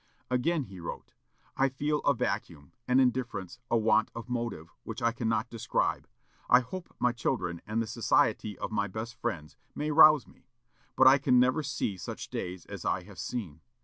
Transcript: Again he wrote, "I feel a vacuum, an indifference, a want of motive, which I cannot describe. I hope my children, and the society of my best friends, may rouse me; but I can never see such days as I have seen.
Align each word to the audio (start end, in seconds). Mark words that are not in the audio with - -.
Again 0.31 0.63
he 0.63 0.79
wrote, 0.79 1.13
"I 1.55 1.69
feel 1.69 1.99
a 1.99 2.15
vacuum, 2.15 2.71
an 2.87 2.99
indifference, 2.99 3.59
a 3.69 3.77
want 3.77 4.09
of 4.15 4.29
motive, 4.29 4.71
which 4.81 4.99
I 4.99 5.11
cannot 5.11 5.51
describe. 5.51 6.07
I 6.49 6.59
hope 6.61 6.95
my 6.97 7.11
children, 7.11 7.61
and 7.67 7.83
the 7.83 7.85
society 7.85 8.57
of 8.57 8.71
my 8.71 8.87
best 8.87 9.13
friends, 9.13 9.57
may 9.75 9.91
rouse 9.91 10.25
me; 10.25 10.47
but 10.95 11.05
I 11.05 11.19
can 11.19 11.39
never 11.39 11.61
see 11.61 11.97
such 11.97 12.31
days 12.31 12.65
as 12.65 12.83
I 12.83 13.03
have 13.03 13.19
seen. 13.19 13.61